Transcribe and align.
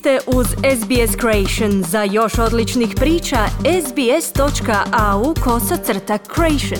ste 0.00 0.18
uz 0.26 0.46
SBS 0.46 1.16
Creation. 1.20 1.82
Za 1.82 2.02
još 2.02 2.38
odličnih 2.38 2.88
priča, 2.96 3.36
sbs.au 3.86 5.34
kosacrta 5.44 6.18
creation. 6.34 6.78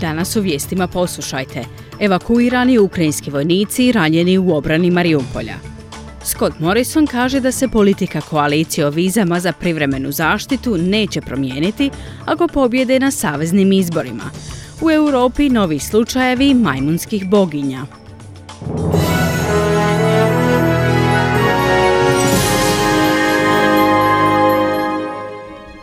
Danas 0.00 0.36
u 0.36 0.40
vijestima 0.40 0.86
poslušajte. 0.86 1.64
Evakuirani 2.00 2.78
ukrajinski 2.78 3.30
vojnici 3.30 3.92
ranjeni 3.92 4.38
u 4.38 4.54
obrani 4.56 4.90
Mariupolja. 4.90 5.75
Scott 6.26 6.60
Morrison 6.60 7.06
kaže 7.06 7.40
da 7.40 7.52
se 7.52 7.68
politika 7.68 8.20
koalicije 8.20 8.86
o 8.86 8.90
vizama 8.90 9.40
za 9.40 9.52
privremenu 9.52 10.12
zaštitu 10.12 10.78
neće 10.78 11.20
promijeniti 11.20 11.90
ako 12.24 12.48
pobjede 12.48 13.00
na 13.00 13.10
saveznim 13.10 13.72
izborima. 13.72 14.30
U 14.80 14.90
Europi 14.90 15.48
novi 15.48 15.78
slučajevi 15.78 16.54
majmunskih 16.54 17.28
boginja. 17.28 17.86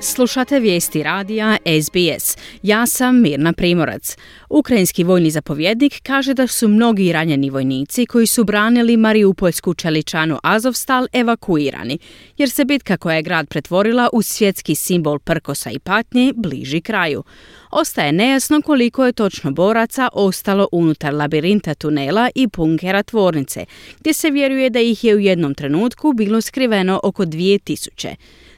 Slušate 0.05 0.59
vijesti 0.59 1.03
radija 1.03 1.57
SBS. 1.83 2.37
Ja 2.63 2.85
sam 2.85 3.21
Mirna 3.21 3.53
Primorac. 3.53 4.17
Ukrajinski 4.49 5.03
vojni 5.03 5.31
zapovjednik 5.31 5.99
kaže 6.03 6.33
da 6.33 6.47
su 6.47 6.67
mnogi 6.67 7.13
ranjeni 7.13 7.49
vojnici 7.49 8.05
koji 8.05 8.27
su 8.27 8.43
branili 8.43 8.97
Mariupolsku 8.97 9.73
čeličanu 9.73 10.39
Azovstal 10.43 11.07
evakuirani, 11.13 11.99
jer 12.37 12.49
se 12.49 12.65
bitka 12.65 12.97
koja 12.97 13.15
je 13.15 13.21
grad 13.21 13.47
pretvorila 13.49 14.09
u 14.13 14.21
svjetski 14.21 14.75
simbol 14.75 15.19
prkosa 15.19 15.71
i 15.71 15.79
patnje 15.79 16.33
bliži 16.35 16.81
kraju. 16.81 17.23
Ostaje 17.71 18.11
nejasno 18.11 18.61
koliko 18.61 19.05
je 19.05 19.13
točno 19.13 19.51
boraca 19.51 20.09
ostalo 20.13 20.67
unutar 20.71 21.13
labirinta 21.13 21.73
tunela 21.73 22.29
i 22.35 22.47
punkera 22.47 23.03
tvornice, 23.03 23.65
gdje 23.99 24.13
se 24.13 24.29
vjeruje 24.29 24.69
da 24.69 24.79
ih 24.79 25.03
je 25.03 25.15
u 25.15 25.19
jednom 25.19 25.55
trenutku 25.55 26.13
bilo 26.13 26.41
skriveno 26.41 26.99
oko 27.03 27.25
2000. 27.25 28.15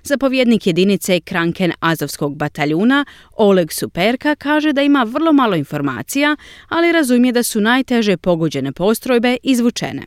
Zapovjednik 0.07 0.67
jedinice 0.67 1.19
Kranken 1.19 1.71
Azovskog 1.79 2.35
bataljuna 2.35 3.05
Oleg 3.31 3.71
Superka 3.71 4.35
kaže 4.35 4.73
da 4.73 4.81
ima 4.81 5.03
vrlo 5.03 5.33
malo 5.33 5.55
informacija, 5.55 6.35
ali 6.69 6.91
razumije 6.91 7.31
da 7.31 7.43
su 7.43 7.61
najteže 7.61 8.17
pogođene 8.17 8.71
postrojbe 8.71 9.37
izvučene. 9.43 10.01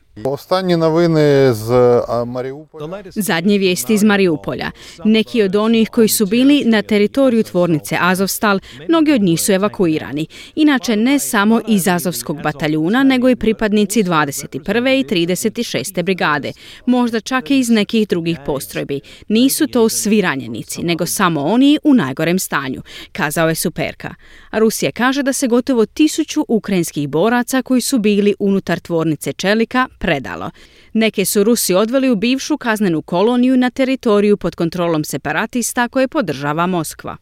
Zadnje 3.15 3.59
vijesti 3.59 3.95
iz 3.95 4.05
Mariupolja. 4.05 4.71
Neki 5.05 5.43
od 5.43 5.57
onih 5.57 5.91
koji 5.91 6.09
su 6.09 6.27
bili 6.27 6.65
na 6.67 6.83
teritoriju 6.83 7.43
tvornice 7.43 7.97
Azovstal, 8.01 8.61
mnogi 8.89 9.13
od 9.13 9.23
njih 9.23 9.41
su 9.41 9.53
evakuirani. 9.53 10.27
Inače 10.55 10.97
ne 10.97 11.19
samo 11.19 11.61
iz 11.69 11.89
Azovskog 11.89 12.43
bataljuna, 12.43 13.03
nego 13.03 13.29
i 13.29 13.37
pripadnici 13.37 14.03
21. 14.03 15.01
i 15.01 15.05
36. 15.05 16.03
brigade. 16.03 16.53
Možda 16.87 17.21
čak 17.21 17.51
i 17.51 17.59
iz 17.59 17.69
nekih 17.69 18.09
drugih 18.09 18.39
postrojbi. 18.47 19.01
Nisu 19.29 19.67
to 19.67 19.89
svi 19.89 20.21
ranjenici, 20.21 20.83
nego 20.83 21.07
samo 21.07 21.41
oni 21.45 21.79
u 21.85 21.95
najgorem 21.95 22.39
stanju, 22.39 22.83
kazao 23.13 23.49
je 23.49 23.55
Superka. 23.55 24.15
A 24.51 24.59
Rusija 24.59 24.93
kaže 24.93 25.23
da 25.23 25.33
se 25.33 25.47
gotovo 25.47 25.87
tisuću 25.87 26.45
ukrajinskih 26.49 27.09
boraca 27.09 27.63
koji 27.63 27.81
su 27.81 27.99
bili 27.99 28.35
unutar 28.39 28.81
tvornice 28.81 29.33
Čelika 29.33 29.89
predalo. 30.09 30.51
Neke 30.93 31.25
su 31.25 31.45
Rusi 31.45 31.75
odveli 31.75 32.11
u 32.11 32.17
bivšu 32.17 32.57
kaznenu 32.59 33.03
koloniju 33.03 33.57
na 33.57 33.71
teritoriju 33.71 34.37
pod 34.37 34.55
kontrolom 34.55 35.05
separatista 35.05 35.89
koje 35.89 36.09
podržava 36.09 36.67
Moskva. 36.67 37.17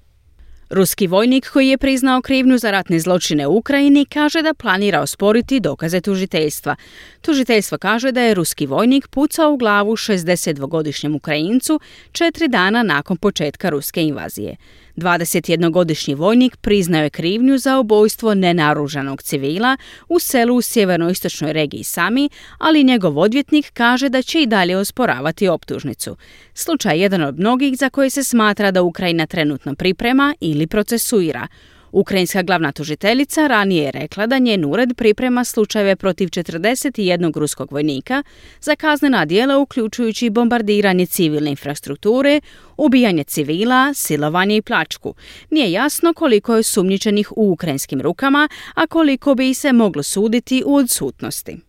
Ruski 0.71 1.07
vojnik 1.07 1.51
koji 1.53 1.69
je 1.69 1.79
priznao 1.79 2.23
krivnju 2.23 2.59
za 2.59 2.71
ratne 2.71 2.99
zločine 2.99 3.47
u 3.47 3.57
Ukrajini 3.57 4.05
kaže 4.05 4.43
da 4.43 4.55
planira 4.55 5.01
osporiti 5.01 5.61
dokaze 5.61 6.01
tužiteljstva. 6.01 6.77
Tužiteljstvo 7.21 7.79
kaže 7.79 8.13
da 8.13 8.21
je 8.21 8.35
ruski 8.35 8.67
vojnik 8.67 9.09
pucao 9.09 9.53
u 9.53 9.57
glavu 9.57 9.97
62-godišnjem 9.97 11.17
Ukrajincu 11.17 11.81
četiri 12.13 12.49
dana 12.49 12.83
nakon 12.83 13.17
početka 13.17 13.69
ruske 13.69 14.03
invazije. 14.03 14.57
21-godišnji 14.97 16.15
vojnik 16.15 16.57
priznao 16.57 17.03
je 17.03 17.11
krivnju 17.11 17.59
za 17.59 17.79
ubojstvo 17.79 18.35
nenaružanog 18.35 19.23
civila 19.23 19.77
u 20.09 20.19
selu 20.19 20.57
u 20.57 20.63
sjevernoistočnoj 20.63 21.53
regiji 21.53 21.85
Sami, 21.85 22.29
ali 22.59 22.85
njegov 22.85 23.19
odvjetnik 23.19 23.71
kaže 23.73 24.09
da 24.09 24.23
će 24.23 24.43
i 24.43 24.47
dalje 24.47 24.77
osporavati 24.77 25.49
optužnicu. 25.49 26.17
Slučaj 26.55 26.97
je 26.97 27.03
jedan 27.03 27.23
od 27.23 27.39
mnogih 27.39 27.79
za 27.79 27.91
koje 27.91 28.11
se 28.11 28.25
smatra 28.25 28.71
da 28.71 28.83
Ukrajina 28.83 29.27
trenutno 29.27 29.75
priprema 29.75 30.35
ili 30.41 30.67
procesuira. 30.67 31.47
Ukrajinska 31.93 32.43
glavna 32.43 32.73
tužiteljica 32.73 33.47
ranije 33.47 33.85
je 33.85 33.91
rekla 33.91 34.27
da 34.27 34.39
njen 34.39 34.65
ured 34.65 34.97
priprema 34.97 35.45
slučajeve 35.45 35.97
protiv 35.97 36.29
41 36.29 37.39
ruskog 37.39 37.73
vojnika 37.73 38.23
za 38.61 38.77
kaznena 38.77 39.25
djela 39.25 39.59
uključujući 39.59 40.31
bombardiranje 40.31 41.07
civilne 41.07 41.51
infrastrukture, 41.51 42.41
ubijanje 42.77 43.25
civila, 43.25 43.95
silovanje 43.95 44.57
i 44.57 44.63
plačku. 44.63 45.15
Nije 45.51 45.73
jasno 45.73 46.15
koliko 46.15 46.57
je 46.57 46.63
sumnjičenih 46.63 47.33
u 47.37 47.53
ukrajinskim 47.53 48.01
rukama, 48.01 48.49
a 48.75 48.87
koliko 48.87 49.35
bi 49.35 49.55
se 49.55 49.73
moglo 49.73 50.03
suditi 50.03 50.63
u 50.67 50.77
odsutnosti. 50.77 51.66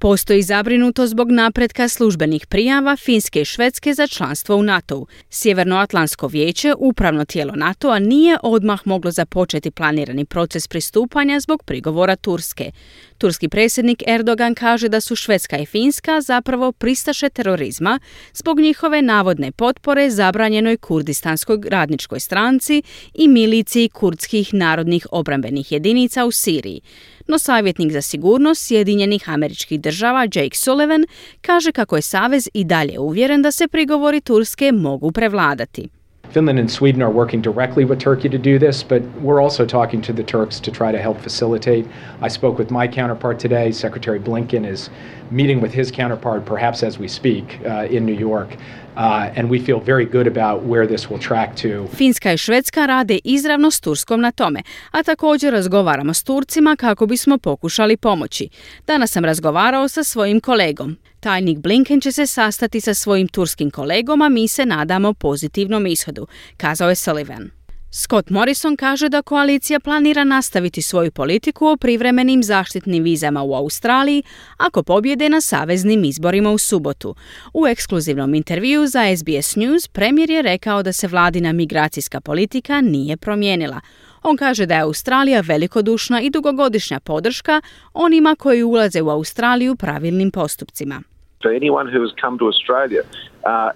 Postoji 0.00 0.42
zabrinuto 0.42 1.06
zbog 1.06 1.30
napretka 1.30 1.88
službenih 1.88 2.46
prijava 2.46 2.96
Finske 2.96 3.40
i 3.40 3.44
Švedske 3.44 3.94
za 3.94 4.06
članstvo 4.06 4.56
u 4.56 4.62
NATO-u. 4.62 5.06
Sjevernoatlantsko 5.30 6.26
vijeće, 6.26 6.74
upravno 6.78 7.24
tijelo 7.24 7.52
NATO-a, 7.56 7.98
nije 7.98 8.38
odmah 8.42 8.80
moglo 8.84 9.10
započeti 9.10 9.70
planirani 9.70 10.24
proces 10.24 10.68
pristupanja 10.68 11.40
zbog 11.40 11.62
prigovora 11.64 12.16
Turske. 12.16 12.70
Turski 13.18 13.48
predsjednik 13.48 14.02
Erdogan 14.06 14.54
kaže 14.54 14.88
da 14.88 15.00
su 15.00 15.16
Švedska 15.16 15.58
i 15.58 15.66
Finska 15.66 16.20
zapravo 16.20 16.72
pristaše 16.72 17.28
terorizma 17.28 18.00
zbog 18.34 18.60
njihove 18.60 19.02
navodne 19.02 19.52
potpore 19.52 20.10
zabranjenoj 20.10 20.76
kurdistanskoj 20.76 21.58
radničkoj 21.68 22.20
stranci 22.20 22.82
i 23.14 23.28
miliciji 23.28 23.88
kurdskih 23.88 24.54
narodnih 24.54 25.06
obrambenih 25.10 25.72
jedinica 25.72 26.24
u 26.24 26.30
Siriji 26.30 26.80
no 27.28 27.38
savjetnik 27.38 27.92
za 27.92 28.02
sigurnost 28.02 28.66
Sjedinjenih 28.66 29.30
američkih 29.30 29.80
država 29.80 30.22
Jake 30.22 30.56
Sullivan 30.56 31.06
kaže 31.40 31.72
kako 31.72 31.96
je 31.96 32.02
Savez 32.02 32.48
i 32.54 32.64
dalje 32.64 32.98
uvjeren 32.98 33.42
da 33.42 33.52
se 33.52 33.68
prigovori 33.68 34.20
Turske 34.20 34.72
mogu 34.72 35.12
prevladati. 35.12 35.88
Finland 36.30 36.58
and 36.58 36.70
Sweden 36.70 37.00
are 37.00 37.10
working 37.10 37.40
directly 37.40 37.86
with 37.86 37.98
Turkey 37.98 38.28
to 38.28 38.36
do 38.36 38.58
this, 38.58 38.82
but 38.82 39.02
we're 39.22 39.40
also 39.40 39.64
talking 39.64 40.02
to 40.02 40.12
the 40.12 40.22
Turks 40.22 40.60
to 40.60 40.70
try 40.70 40.92
to 40.92 40.98
help 40.98 41.18
facilitate. 41.20 41.86
I 42.20 42.28
spoke 42.28 42.58
with 42.58 42.70
my 42.70 42.86
counterpart 42.86 43.38
today. 43.38 43.72
Secretary 43.72 44.20
Blinken 44.20 44.66
is 44.66 44.90
meeting 45.30 45.60
with 45.62 45.72
his 45.72 45.90
counterpart, 45.90 46.46
perhaps 46.46 46.82
as 46.82 46.98
we 46.98 47.08
speak, 47.08 47.44
uh, 47.64 47.96
in 47.96 48.06
New 48.06 48.18
York. 48.20 48.48
Uh, 48.96 49.30
and 49.36 49.48
we 49.48 49.58
feel 49.60 49.80
very 49.80 50.04
good 50.04 50.26
about 50.26 50.62
where 50.64 50.86
this 50.86 51.10
will 51.10 51.20
track 51.20 51.56
to. 51.56 51.86
Finska 51.96 52.32
i 52.32 52.38
Švedska 52.38 52.86
rade 52.86 53.18
izravno 53.24 53.70
s 53.70 53.80
Turskom 53.80 54.20
na 54.20 54.32
tome, 54.32 54.62
a 54.90 55.02
također 55.02 55.52
razgovaramo 55.52 56.14
s 56.14 56.22
Turcima 56.22 56.76
kako 56.76 57.06
bismo 57.06 57.38
pokušali 57.38 57.96
pomoći. 57.96 58.48
Danas 58.86 59.10
sam 59.10 59.24
razgovarao 59.24 59.88
sa 59.88 60.04
svojim 60.04 60.40
kolegom. 60.40 60.96
Tajnik 61.20 61.58
Blinken 61.58 62.00
će 62.00 62.12
se 62.12 62.26
sastati 62.26 62.80
sa 62.80 62.94
svojim 62.94 63.28
turskim 63.28 63.70
kolegom, 63.70 64.22
a 64.22 64.28
mi 64.28 64.48
se 64.48 64.66
nadamo 64.66 65.12
pozitivnom 65.12 65.86
ishodu, 65.86 66.26
kazao 66.56 66.88
je 66.88 66.94
Sullivan. 66.94 67.57
Scott 67.90 68.30
Morrison 68.30 68.76
kaže 68.76 69.08
da 69.08 69.22
koalicija 69.22 69.80
planira 69.80 70.24
nastaviti 70.24 70.82
svoju 70.82 71.10
politiku 71.12 71.66
o 71.66 71.76
privremenim 71.76 72.42
zaštitnim 72.42 73.04
vizama 73.04 73.42
u 73.42 73.54
Australiji 73.54 74.22
ako 74.56 74.82
pobjede 74.82 75.28
na 75.28 75.40
saveznim 75.40 76.04
izborima 76.04 76.50
u 76.50 76.58
subotu. 76.58 77.14
U 77.54 77.66
ekskluzivnom 77.66 78.34
intervju 78.34 78.86
za 78.86 79.00
SBS 79.16 79.56
News 79.56 79.88
premijer 79.88 80.30
je 80.30 80.42
rekao 80.42 80.82
da 80.82 80.92
se 80.92 81.08
vladina 81.08 81.52
migracijska 81.52 82.20
politika 82.20 82.80
nije 82.80 83.16
promijenila. 83.16 83.80
On 84.22 84.36
kaže 84.36 84.66
da 84.66 84.74
je 84.74 84.80
Australija 84.80 85.40
velikodušna 85.40 86.20
i 86.20 86.30
dugogodišnja 86.30 87.00
podrška 87.00 87.60
onima 87.94 88.36
koji 88.38 88.62
ulaze 88.62 89.02
u 89.02 89.10
Australiju 89.10 89.76
pravilnim 89.76 90.30
postupcima. 90.30 91.02
For 91.42 91.50
anyone 91.52 91.90
who 91.92 92.00
has 92.00 92.12
come 92.20 92.38
to 92.38 92.44
Australia 92.44 93.02
uh, 93.44 93.72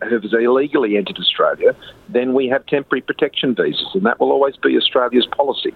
have 0.00 0.24
illegally 0.24 0.96
entered 0.96 1.18
Australia, 1.18 1.74
then 2.12 2.32
we 2.32 2.48
have 2.52 2.62
temporary 2.66 3.02
protection 3.02 3.54
visas, 3.54 3.90
and 3.94 4.04
that 4.08 4.16
will 4.20 4.32
always 4.36 4.56
be 4.66 4.76
Australia's 4.82 5.28
policy. 5.40 5.72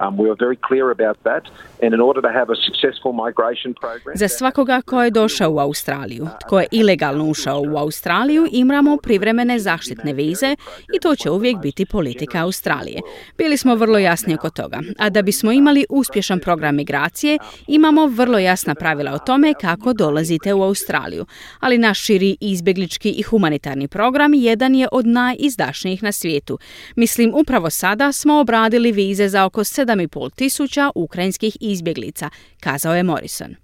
Um, 0.00 0.16
we 0.16 0.26
are 0.30 0.38
very 0.46 0.58
clear 0.68 0.90
about 0.90 1.18
that, 1.24 1.44
and 1.82 1.94
in 1.94 2.00
order 2.00 2.20
to 2.22 2.32
have 2.38 2.48
a 2.50 2.56
successful 2.68 3.12
migration 3.12 3.74
program... 3.74 4.16
Za 4.16 4.28
svakoga 4.28 4.82
ko 4.82 5.02
je 5.02 5.10
došao 5.10 5.50
u 5.52 5.58
Australiju, 5.58 6.26
tko 6.40 6.60
je 6.60 6.66
ilegalno 6.70 7.24
ušao 7.24 7.60
u 7.60 7.76
Australiju, 7.76 8.46
imamo 8.52 8.96
privremene 8.96 9.58
zaštitne 9.58 10.12
vize 10.12 10.56
i 10.94 11.00
to 11.02 11.14
će 11.16 11.30
uvijek 11.30 11.56
biti 11.58 11.86
politika 11.86 12.38
Australije. 12.42 13.00
Bili 13.38 13.56
smo 13.56 13.74
vrlo 13.74 13.98
jasni 13.98 14.34
oko 14.34 14.50
toga, 14.50 14.80
a 14.98 15.10
da 15.10 15.22
bismo 15.22 15.52
imali 15.52 15.86
uspješan 15.90 16.40
program 16.40 16.76
migracije, 16.76 17.38
imamo 17.66 18.06
vrlo 18.06 18.38
jasna 18.38 18.74
pravila 18.74 19.12
o 19.12 19.18
tome 19.18 19.54
kako 19.60 19.92
dolazite 19.92 20.54
u 20.54 20.62
Australiju, 20.62 21.26
ali 21.60 21.78
naš 21.78 22.00
širi 22.00 22.36
izbjeglički 22.72 23.10
i 23.10 23.22
humanitarni 23.22 23.88
program 23.88 24.34
jedan 24.34 24.74
je 24.74 24.88
od 24.92 25.06
najizdašnijih 25.06 26.02
na 26.02 26.12
svijetu. 26.12 26.58
Mislim, 26.96 27.32
upravo 27.34 27.70
sada 27.70 28.12
smo 28.12 28.40
obradili 28.40 28.92
vize 28.92 29.28
za 29.28 29.44
oko 29.44 29.60
7,5 29.60 30.34
tisuća 30.34 30.90
ukrajinskih 30.94 31.56
izbjeglica, 31.60 32.30
kazao 32.60 32.94
je 32.94 33.02
Morrison. 33.02 33.56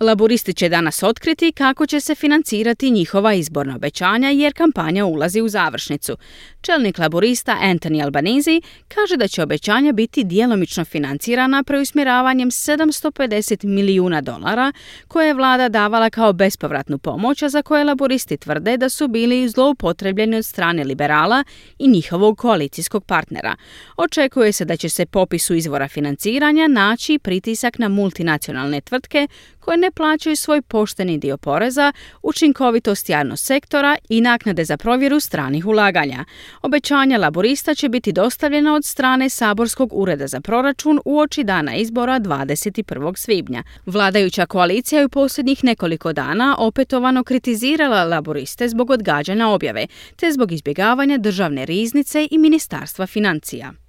Laboristi 0.00 0.54
će 0.54 0.68
danas 0.68 1.02
otkriti 1.02 1.52
kako 1.52 1.86
će 1.86 2.00
se 2.00 2.14
financirati 2.14 2.90
njihova 2.90 3.34
izborna 3.34 3.76
obećanja 3.76 4.30
jer 4.30 4.52
kampanja 4.54 5.04
ulazi 5.04 5.40
u 5.40 5.48
završnicu. 5.48 6.16
Čelnik 6.62 6.98
laborista 6.98 7.56
Anthony 7.62 8.02
Albanese 8.02 8.60
kaže 8.88 9.16
da 9.16 9.28
će 9.28 9.42
obećanja 9.42 9.92
biti 9.92 10.24
djelomično 10.24 10.84
financirana 10.84 11.62
preusmjeravanjem 11.62 12.50
750 12.50 13.64
milijuna 13.64 14.20
dolara 14.20 14.72
koje 15.08 15.26
je 15.26 15.34
vlada 15.34 15.68
davala 15.68 16.10
kao 16.10 16.32
bespovratnu 16.32 16.98
pomoć, 16.98 17.42
a 17.42 17.48
za 17.48 17.62
koje 17.62 17.84
laboristi 17.84 18.36
tvrde 18.36 18.76
da 18.76 18.88
su 18.88 19.08
bili 19.08 19.48
zloupotrebljeni 19.48 20.36
od 20.36 20.44
strane 20.44 20.84
liberala 20.84 21.44
i 21.78 21.88
njihovog 21.88 22.38
koalicijskog 22.38 23.04
partnera. 23.04 23.56
Očekuje 23.96 24.52
se 24.52 24.64
da 24.64 24.76
će 24.76 24.88
se 24.88 25.06
popisu 25.06 25.54
izvora 25.54 25.88
financiranja 25.88 26.68
naći 26.68 27.18
pritisak 27.18 27.78
na 27.78 27.88
multinacionalne 27.88 28.80
tvrtke 28.80 29.28
koje 29.60 29.76
ne 29.76 29.90
plaćaju 29.90 30.36
svoj 30.36 30.62
pošteni 30.62 31.18
dio 31.18 31.36
poreza, 31.36 31.92
učinkovitost 32.22 33.08
javnog 33.08 33.38
sektora 33.38 33.96
i 34.08 34.20
naknade 34.20 34.64
za 34.64 34.76
provjeru 34.76 35.20
stranih 35.20 35.66
ulaganja. 35.66 36.24
Obećanja 36.62 37.18
laborista 37.18 37.74
će 37.74 37.88
biti 37.88 38.12
dostavljena 38.12 38.74
od 38.74 38.84
strane 38.84 39.28
Saborskog 39.28 39.90
ureda 39.92 40.26
za 40.26 40.40
proračun 40.40 41.00
u 41.04 41.18
oči 41.18 41.44
dana 41.44 41.74
izbora 41.74 42.20
21. 42.20 43.16
svibnja. 43.16 43.62
Vladajuća 43.86 44.46
koalicija 44.46 44.98
je 44.98 45.06
u 45.06 45.08
posljednjih 45.08 45.64
nekoliko 45.64 46.12
dana 46.12 46.56
opetovano 46.58 47.24
kritizirala 47.24 48.04
laboriste 48.04 48.68
zbog 48.68 48.90
odgađanja 48.90 49.48
objave, 49.48 49.86
te 50.16 50.32
zbog 50.32 50.52
izbjegavanja 50.52 51.18
državne 51.18 51.66
riznice 51.66 52.28
i 52.30 52.38
ministarstva 52.38 53.06
financija. 53.06 53.81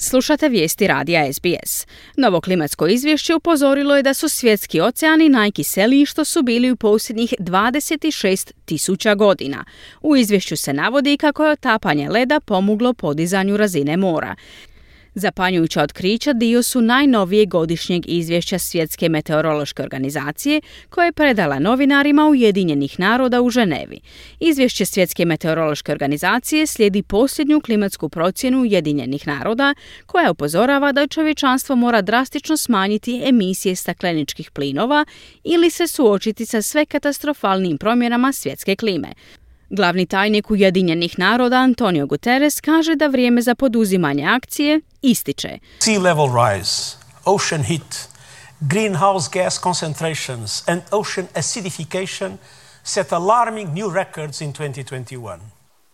Slušate 0.00 0.48
vijesti 0.48 0.86
radija 0.86 1.32
SBS. 1.32 1.86
Novo 2.16 2.40
klimatsko 2.40 2.86
izvješće 2.86 3.34
upozorilo 3.34 3.96
je 3.96 4.02
da 4.02 4.14
su 4.14 4.28
svjetski 4.28 4.80
oceani 4.80 5.28
najkiseliji 5.28 6.06
što 6.06 6.24
su 6.24 6.42
bili 6.42 6.70
u 6.70 6.76
posljednjih 6.76 7.34
26 7.38 8.52
tisuća 8.64 9.14
godina. 9.14 9.64
U 10.02 10.16
izvješću 10.16 10.56
se 10.56 10.72
navodi 10.72 11.16
kako 11.16 11.44
je 11.44 11.52
otapanje 11.52 12.08
leda 12.08 12.40
pomoglo 12.40 12.92
podizanju 12.94 13.56
razine 13.56 13.96
mora. 13.96 14.36
Zapanjujuća 15.18 15.82
otkrića 15.82 16.32
dio 16.32 16.62
su 16.62 16.80
najnovijeg 16.80 17.48
godišnjeg 17.48 18.02
izvješća 18.06 18.58
Svjetske 18.58 19.08
meteorološke 19.08 19.82
organizacije 19.82 20.60
koje 20.90 21.06
je 21.06 21.12
predala 21.12 21.58
novinarima 21.58 22.28
Ujedinjenih 22.28 23.00
naroda 23.00 23.42
u 23.42 23.50
Ženevi. 23.50 24.00
Izvješće 24.40 24.84
Svjetske 24.84 25.24
meteorološke 25.24 25.92
organizacije 25.92 26.66
slijedi 26.66 27.02
posljednju 27.02 27.60
klimatsku 27.60 28.08
procjenu 28.08 28.60
Ujedinjenih 28.60 29.26
naroda 29.26 29.74
koja 30.06 30.30
upozorava 30.30 30.92
da 30.92 31.06
čovječanstvo 31.06 31.76
mora 31.76 32.02
drastično 32.02 32.56
smanjiti 32.56 33.22
emisije 33.24 33.76
stakleničkih 33.76 34.50
plinova 34.50 35.04
ili 35.44 35.70
se 35.70 35.86
suočiti 35.86 36.46
sa 36.46 36.62
sve 36.62 36.86
katastrofalnim 36.86 37.78
promjenama 37.78 38.32
svjetske 38.32 38.76
klime. 38.76 39.08
Glavni 39.70 40.06
tajnik 40.06 40.50
Ujedinjenih 40.50 41.18
naroda 41.18 41.56
Antonio 41.56 42.06
Guterres 42.06 42.60
kaže 42.60 42.96
da 42.96 43.06
vrijeme 43.06 43.42
za 43.42 43.54
poduzimanje 43.54 44.24
akcije 44.26 44.80
ističe. 45.02 45.58
Sea 45.78 46.00
level 46.00 46.26
rise, 46.26 46.96
ocean 47.24 47.62
heat, 47.62 48.08
greenhouse 48.60 49.30
gas 49.32 49.60
concentrations 49.62 50.68
and 50.68 50.82
ocean 50.90 51.26
acidification 51.34 52.36
set 52.84 53.12
alarming 53.12 53.74
new 53.74 53.90
records 53.94 54.40
in 54.40 54.52
2021. 54.52 55.38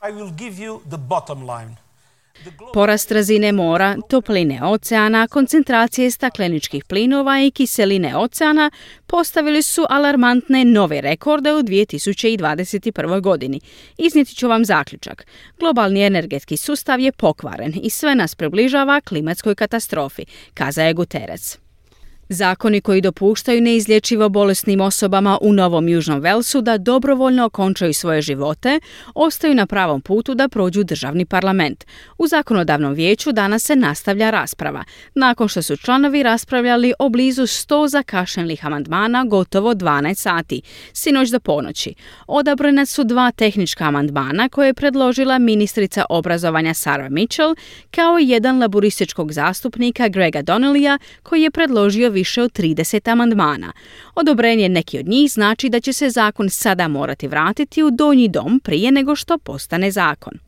I 0.08 0.12
will 0.12 0.32
give 0.38 0.62
you 0.62 0.80
the 0.90 0.98
bottom 0.98 1.40
line. 1.40 1.83
Porast 2.72 3.12
razine 3.12 3.52
mora, 3.52 3.96
topline 4.08 4.60
oceana, 4.62 5.28
koncentracije 5.28 6.10
stakleničkih 6.10 6.84
plinova 6.84 7.40
i 7.40 7.50
kiseline 7.50 8.16
oceana 8.16 8.70
postavili 9.06 9.62
su 9.62 9.86
alarmantne 9.88 10.64
nove 10.64 11.00
rekorde 11.00 11.52
u 11.52 11.62
2021. 11.62 13.20
godini. 13.20 13.60
Izniti 13.98 14.34
ću 14.34 14.48
vam 14.48 14.64
zaključak. 14.64 15.26
Globalni 15.58 16.02
energetski 16.02 16.56
sustav 16.56 17.00
je 17.00 17.12
pokvaren 17.12 17.72
i 17.82 17.90
sve 17.90 18.14
nas 18.14 18.34
približava 18.34 19.00
klimatskoj 19.00 19.54
katastrofi, 19.54 20.24
kaza 20.54 20.82
je 20.82 20.94
Guterres. 20.94 21.63
Zakoni 22.34 22.80
koji 22.80 23.00
dopuštaju 23.00 23.60
neizlječivo 23.60 24.28
bolesnim 24.28 24.80
osobama 24.80 25.38
u 25.40 25.52
Novom 25.52 25.88
Južnom 25.88 26.20
Velsu 26.20 26.60
da 26.60 26.78
dobrovoljno 26.78 27.44
okončaju 27.44 27.94
svoje 27.94 28.22
živote, 28.22 28.80
ostaju 29.14 29.54
na 29.54 29.66
pravom 29.66 30.00
putu 30.00 30.34
da 30.34 30.48
prođu 30.48 30.84
državni 30.84 31.26
parlament. 31.26 31.84
U 32.18 32.26
zakonodavnom 32.26 32.94
vijeću 32.94 33.32
danas 33.32 33.62
se 33.62 33.76
nastavlja 33.76 34.30
rasprava, 34.30 34.84
nakon 35.14 35.48
što 35.48 35.62
su 35.62 35.76
članovi 35.76 36.22
raspravljali 36.22 36.92
o 36.98 37.08
blizu 37.08 37.42
100 37.42 37.88
zakašnjelih 37.88 38.66
amandmana 38.66 39.24
gotovo 39.24 39.74
12 39.74 40.14
sati, 40.14 40.62
sinoć 40.92 41.28
do 41.30 41.40
ponoći. 41.40 41.94
Odabrana 42.26 42.86
su 42.86 43.04
dva 43.04 43.30
tehnička 43.30 43.84
amandmana 43.84 44.48
koje 44.48 44.66
je 44.66 44.74
predložila 44.74 45.38
ministrica 45.38 46.04
obrazovanja 46.10 46.74
Sarah 46.74 47.10
Mitchell, 47.10 47.54
kao 47.90 48.18
i 48.18 48.28
jedan 48.28 48.58
laborističkog 48.58 49.32
zastupnika 49.32 50.08
Grega 50.08 50.42
Donnellya 50.42 50.98
koji 51.22 51.42
je 51.42 51.50
predložio 51.50 52.10
više 52.10 52.23
od 52.42 52.52
30 52.52 53.12
amandmana. 53.12 53.72
Odobrenje 54.14 54.68
neki 54.68 54.98
od 54.98 55.08
njih 55.08 55.32
znači 55.32 55.68
da 55.68 55.80
će 55.80 55.92
se 55.92 56.10
zakon 56.10 56.50
sada 56.50 56.88
morati 56.88 57.28
vratiti 57.28 57.82
u 57.82 57.90
donji 57.90 58.28
dom 58.28 58.60
prije 58.60 58.92
nego 58.92 59.16
što 59.16 59.38
postane 59.38 59.90
zakon. 59.90 60.38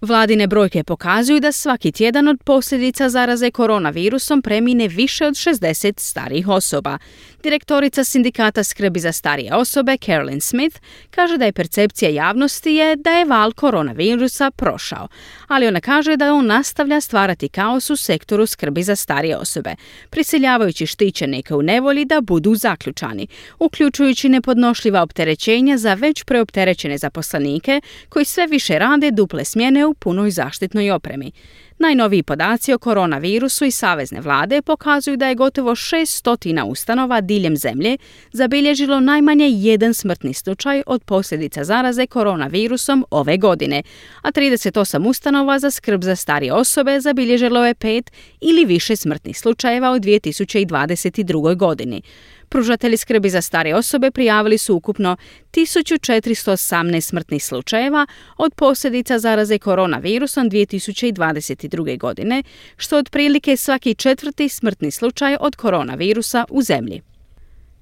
Vladine 0.00 0.46
brojke 0.46 0.84
pokazuju 0.84 1.40
da 1.40 1.52
svaki 1.52 1.92
tjedan 1.92 2.28
od 2.28 2.42
posljedica 2.44 3.08
zaraze 3.08 3.50
koronavirusom 3.50 4.42
premine 4.42 4.88
više 4.88 5.26
od 5.26 5.34
60 5.34 6.00
starih 6.00 6.48
osoba. 6.48 6.98
Direktorica 7.42 8.04
sindikata 8.04 8.64
skrbi 8.64 9.00
za 9.00 9.12
starije 9.12 9.54
osobe, 9.54 9.92
Carolyn 9.92 10.40
Smith, 10.40 10.80
kaže 11.10 11.38
da 11.38 11.44
je 11.44 11.52
percepcija 11.52 12.10
javnosti 12.10 12.70
je 12.72 12.96
da 12.96 13.10
je 13.10 13.24
val 13.24 13.52
koronavirusa 13.52 14.50
prošao, 14.50 15.08
ali 15.48 15.66
ona 15.66 15.80
kaže 15.80 16.16
da 16.16 16.34
on 16.34 16.46
nastavlja 16.46 17.00
stvarati 17.00 17.48
kaos 17.48 17.90
u 17.90 17.96
sektoru 17.96 18.46
skrbi 18.46 18.82
za 18.82 18.96
starije 18.96 19.36
osobe, 19.36 19.74
prisiljavajući 20.10 20.86
štićenike 20.86 21.54
u 21.54 21.62
nevolji 21.62 22.04
da 22.04 22.20
budu 22.20 22.54
zaključani, 22.54 23.26
uključujući 23.58 24.28
nepodnošljiva 24.28 25.02
opterećenja 25.02 25.78
za 25.78 25.94
već 25.94 26.24
preopterećene 26.24 26.98
zaposlenike 26.98 27.80
koji 28.08 28.24
sve 28.24 28.46
više 28.46 28.78
rade 28.78 29.10
duple 29.10 29.44
smjene 29.44 29.85
u 29.86 29.94
punoj 29.94 30.30
zaštitnoj 30.30 30.90
opremi. 30.90 31.32
Najnoviji 31.78 32.22
podaci 32.22 32.72
o 32.72 32.78
koronavirusu 32.78 33.64
i 33.64 33.70
savezne 33.70 34.20
vlade 34.20 34.62
pokazuju 34.62 35.16
da 35.16 35.28
je 35.28 35.34
gotovo 35.34 35.70
600 35.70 36.64
ustanova 36.64 37.20
diljem 37.20 37.56
zemlje 37.56 37.96
zabilježilo 38.32 39.00
najmanje 39.00 39.48
jedan 39.48 39.94
smrtni 39.94 40.34
slučaj 40.34 40.82
od 40.86 41.04
posljedica 41.04 41.64
zaraze 41.64 42.06
koronavirusom 42.06 43.06
ove 43.10 43.36
godine, 43.36 43.82
a 44.22 44.32
38 44.32 45.08
ustanova 45.08 45.58
za 45.58 45.70
skrb 45.70 46.02
za 46.02 46.16
starije 46.16 46.52
osobe 46.52 47.00
zabilježilo 47.00 47.66
je 47.66 47.74
pet 47.74 48.10
ili 48.40 48.64
više 48.64 48.96
smrtnih 48.96 49.38
slučajeva 49.38 49.92
u 49.92 49.96
2022. 49.96 51.56
godini. 51.56 52.02
Pružatelji 52.48 52.96
skrbi 52.96 53.30
za 53.30 53.40
stare 53.40 53.74
osobe 53.74 54.10
prijavili 54.10 54.58
su 54.58 54.74
ukupno 54.74 55.16
1418 55.52 57.00
smrtnih 57.00 57.44
slučajeva 57.44 58.06
od 58.36 58.54
posljedica 58.54 59.18
zaraze 59.18 59.58
koronavirusom 59.58 60.50
2022. 60.50 61.98
godine, 61.98 62.42
što 62.76 62.98
otprilike 62.98 63.56
svaki 63.56 63.94
četvrti 63.94 64.48
smrtni 64.48 64.90
slučaj 64.90 65.36
od 65.40 65.56
koronavirusa 65.56 66.44
u 66.50 66.62
zemlji. 66.62 67.02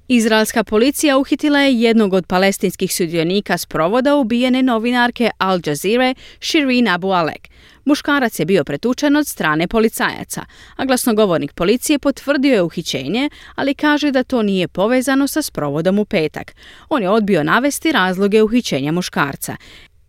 Izraelska 0.08 0.64
policija 0.64 1.18
uhitila 1.18 1.58
je 1.60 1.80
jednog 1.80 2.12
od 2.12 2.26
palestinskih 2.26 2.94
sudionika 2.94 3.58
s 3.58 3.66
provoda 3.66 4.16
ubijene 4.16 4.62
novinarke 4.62 5.30
Al 5.38 5.60
Jazeera, 5.66 6.14
Shirin 6.40 6.88
Abu 6.88 7.08
Alek. 7.08 7.48
Muškarac 7.84 8.38
je 8.38 8.44
bio 8.44 8.64
pretučen 8.64 9.16
od 9.16 9.26
strane 9.26 9.68
policajaca, 9.68 10.44
a 10.76 10.84
glasnogovornik 10.84 11.52
policije 11.52 11.98
potvrdio 11.98 12.54
je 12.54 12.62
uhićenje, 12.62 13.30
ali 13.54 13.74
kaže 13.74 14.10
da 14.10 14.22
to 14.22 14.42
nije 14.42 14.68
povezano 14.68 15.26
sa 15.26 15.42
sprovodom 15.42 15.98
u 15.98 16.04
petak. 16.04 16.54
On 16.88 17.02
je 17.02 17.10
odbio 17.10 17.44
navesti 17.44 17.92
razloge 17.92 18.42
uhićenja 18.42 18.92
muškarca. 18.92 19.56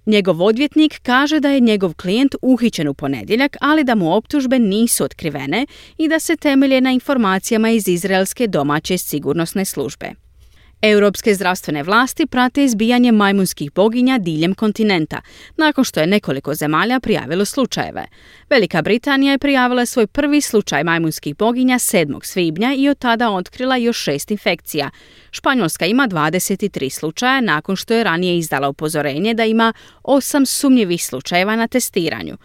Njegov 0.05 0.41
odvjetnik 0.41 0.99
kaže 1.03 1.39
da 1.39 1.49
je 1.49 1.59
njegov 1.59 1.93
klijent 1.93 2.35
uhićen 2.41 2.87
u 2.87 2.93
ponedjeljak, 2.93 3.57
ali 3.61 3.83
da 3.83 3.95
mu 3.95 4.15
optužbe 4.15 4.59
nisu 4.59 5.03
otkrivene 5.03 5.65
i 5.97 6.07
da 6.07 6.19
se 6.19 6.35
temelje 6.35 6.81
na 6.81 6.91
informacijama 6.91 7.69
iz 7.69 7.87
izraelske 7.87 8.47
domaće 8.47 8.97
sigurnosne 8.97 9.65
službe. 9.65 10.24
Europske 10.89 11.33
zdravstvene 11.35 11.83
vlasti 11.83 12.25
prate 12.25 12.63
izbijanje 12.63 13.11
majmunskih 13.11 13.71
boginja 13.73 14.17
diljem 14.17 14.53
kontinenta, 14.53 15.21
nakon 15.57 15.83
što 15.83 15.99
je 15.99 16.07
nekoliko 16.07 16.55
zemalja 16.55 16.99
prijavilo 16.99 17.45
slučajeve. 17.45 18.05
Velika 18.49 18.81
Britanija 18.81 19.31
je 19.31 19.39
prijavila 19.39 19.85
svoj 19.85 20.07
prvi 20.07 20.41
slučaj 20.41 20.83
majmunskih 20.83 21.35
boginja 21.37 21.75
7. 21.75 22.23
svibnja 22.23 22.73
i 22.77 22.89
od 22.89 22.97
tada 22.97 23.29
otkrila 23.29 23.77
još 23.77 23.97
šest 23.97 24.31
infekcija. 24.31 24.89
Španjolska 25.31 25.85
ima 25.85 26.07
23 26.07 26.89
slučaja 26.89 27.41
nakon 27.41 27.75
što 27.75 27.93
je 27.93 28.03
ranije 28.03 28.37
izdala 28.37 28.69
upozorenje 28.69 29.33
da 29.33 29.45
ima 29.45 29.73
osam 30.03 30.45
sumnjivih 30.45 31.05
slučajeva 31.05 31.55
na 31.55 31.67
testiranju. 31.67 32.37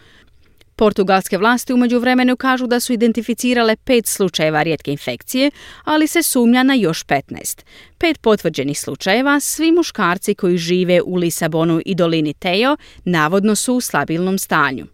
Portugalske 0.81 1.37
vlasti 1.37 1.73
umeđu 1.73 1.99
vremenu 1.99 2.35
kažu 2.35 2.67
da 2.67 2.79
su 2.79 2.93
identificirale 2.93 3.75
pet 3.75 4.07
slučajeva 4.07 4.63
rijetke 4.63 4.91
infekcije, 4.91 5.51
ali 5.83 6.07
se 6.07 6.23
sumnja 6.23 6.63
na 6.63 6.73
još 6.73 7.05
15. 7.05 7.63
Pet 7.97 8.21
potvrđenih 8.21 8.79
slučajeva, 8.79 9.39
svi 9.39 9.71
muškarci 9.71 10.35
koji 10.35 10.57
žive 10.57 11.01
u 11.01 11.15
Lisabonu 11.15 11.81
i 11.85 11.95
dolini 11.95 12.33
Tejo, 12.33 12.77
navodno 13.05 13.55
su 13.55 13.73
u 13.73 13.81
stabilnom 13.81 14.37
stanju. 14.37 14.85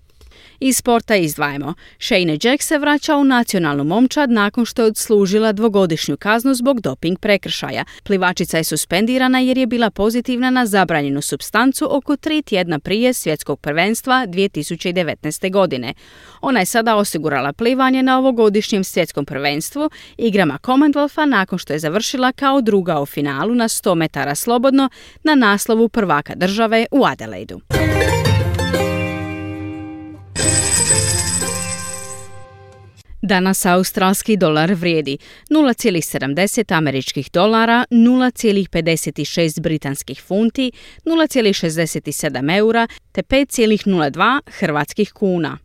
Iz 0.60 0.78
sporta 0.78 1.16
izdvajamo. 1.16 1.74
Shane 2.00 2.38
Jack 2.44 2.64
se 2.64 2.78
vraća 2.78 3.16
u 3.16 3.24
nacionalnu 3.24 3.84
momčad 3.84 4.32
nakon 4.32 4.66
što 4.66 4.82
je 4.82 4.86
odslužila 4.86 5.52
dvogodišnju 5.52 6.18
kaznu 6.18 6.54
zbog 6.54 6.82
doping 6.82 7.20
prekršaja. 7.20 7.86
Plivačica 8.04 8.58
je 8.58 8.64
suspendirana 8.64 9.40
jer 9.40 9.58
je 9.58 9.68
bila 9.68 9.90
pozitivna 9.90 10.50
na 10.50 10.66
zabranjenu 10.66 11.22
substancu 11.22 11.88
oko 11.92 12.16
tri 12.16 12.42
tjedna 12.42 12.80
prije 12.80 13.14
svjetskog 13.14 13.60
prvenstva 13.60 14.28
2019. 14.28 15.52
godine. 15.52 15.94
Ona 16.42 16.60
je 16.60 16.66
sada 16.66 16.96
osigurala 16.96 17.54
plivanje 17.54 18.04
na 18.04 18.18
ovogodišnjem 18.18 18.84
svjetskom 18.84 19.26
prvenstvu 19.26 19.90
igrama 20.18 20.60
Commonwealtha 20.64 21.26
nakon 21.26 21.60
što 21.60 21.74
je 21.74 21.80
završila 21.80 22.32
kao 22.32 22.62
druga 22.62 23.02
u 23.02 23.06
finalu 23.06 23.56
na 23.56 23.68
100 23.68 23.96
metara 23.96 24.36
slobodno 24.36 24.90
na 25.24 25.36
naslovu 25.36 25.90
prvaka 25.90 26.36
države 26.36 26.86
u 26.92 27.06
Adelaidu. 27.06 27.62
Danas 33.22 33.66
australski 33.66 34.38
dolar 34.38 34.74
vrijedi 34.74 35.18
0,70 35.50 36.78
američkih 36.78 37.30
dolara, 37.34 37.86
0,56 37.92 39.62
britanskih 39.62 40.22
funti, 40.28 40.72
0,67 41.06 42.58
eura 42.58 42.88
te 43.12 43.22
5,02 43.22 44.40
hrvatskih 44.60 45.12
kuna. 45.14 45.58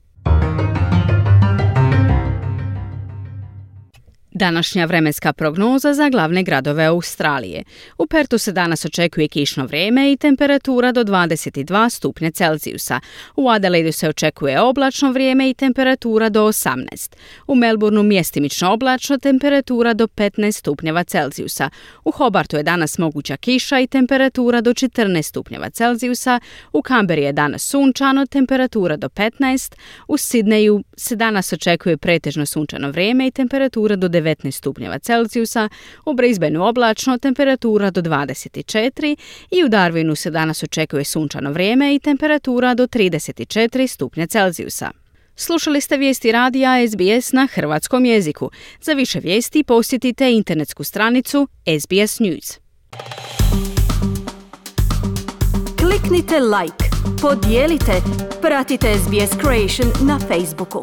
Današnja 4.34 4.84
vremenska 4.84 5.32
prognoza 5.32 5.94
za 5.94 6.08
glavne 6.08 6.42
gradove 6.42 6.84
Australije. 6.84 7.62
U 7.98 8.06
Pertu 8.06 8.38
se 8.38 8.52
danas 8.52 8.84
očekuje 8.84 9.28
kišno 9.28 9.66
vrijeme 9.66 10.12
i 10.12 10.16
temperatura 10.16 10.92
do 10.92 11.04
22 11.04 11.90
stupnja 11.90 12.30
Celzijusa. 12.30 13.00
U 13.36 13.48
Adelaidu 13.48 13.92
se 13.92 14.08
očekuje 14.08 14.60
oblačno 14.60 15.12
vrijeme 15.12 15.50
i 15.50 15.54
temperatura 15.54 16.28
do 16.28 16.46
18. 16.46 17.14
U 17.46 17.54
Melbourneu 17.54 18.02
mjestimično 18.02 18.72
oblačno 18.72 19.18
temperatura 19.18 19.94
do 19.94 20.06
15 20.06 20.52
stupnjeva 20.52 21.04
Celzijusa. 21.04 21.70
U 22.04 22.10
Hobartu 22.10 22.56
je 22.56 22.62
danas 22.62 22.98
moguća 22.98 23.36
kiša 23.36 23.80
i 23.80 23.86
temperatura 23.86 24.60
do 24.60 24.70
14 24.70 25.22
stupnjeva 25.22 25.70
Celzijusa. 25.70 26.40
U 26.72 26.82
Kamberi 26.82 27.22
je 27.22 27.32
danas 27.32 27.62
sunčano, 27.62 28.26
temperatura 28.26 28.96
do 28.96 29.08
15. 29.08 29.74
U 30.08 30.16
Sidneju 30.16 30.84
se 30.96 31.16
danas 31.16 31.52
očekuje 31.52 31.96
pretežno 31.96 32.46
sunčano 32.46 32.90
vrijeme 32.90 33.26
i 33.26 33.30
temperatura 33.30 33.96
do 33.96 34.08
19 34.08 34.21
19 34.22 34.50
stupnjeva 34.50 34.98
Celzijusa, 34.98 35.68
u 36.04 36.14
Brisbaneu 36.14 36.62
oblačno, 36.62 37.18
temperatura 37.18 37.90
do 37.90 38.02
24 38.02 39.16
i 39.50 39.64
u 39.64 39.68
Darwinu 39.68 40.14
se 40.14 40.30
danas 40.30 40.62
očekuje 40.62 41.04
sunčano 41.04 41.52
vrijeme 41.52 41.94
i 41.94 42.00
temperatura 42.00 42.74
do 42.74 42.86
34 42.86 43.86
stupnja 43.86 44.26
Celzijusa. 44.26 44.90
Slušali 45.36 45.80
ste 45.80 45.96
vijesti 45.96 46.32
radija 46.32 46.88
SBS 46.88 47.32
na 47.32 47.48
hrvatskom 47.52 48.04
jeziku. 48.04 48.50
Za 48.80 48.92
više 48.92 49.20
vijesti 49.20 49.64
posjetite 49.64 50.32
internetsku 50.32 50.84
stranicu 50.84 51.48
SBS 51.80 52.20
News. 52.20 52.58
Kliknite 55.78 56.40
like, 56.40 56.84
podijelite, 57.22 57.92
pratite 58.40 58.94
SBS 58.98 59.30
Creation 59.40 60.08
na 60.08 60.18
Facebooku. 60.18 60.80